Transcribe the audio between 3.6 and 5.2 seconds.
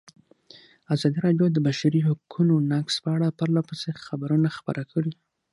پسې خبرونه خپاره کړي.